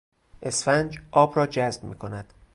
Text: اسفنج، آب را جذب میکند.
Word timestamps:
اسفنج، 0.43 0.99
آب 1.11 1.37
را 1.37 1.45
جذب 1.47 1.83
میکند. 1.83 2.33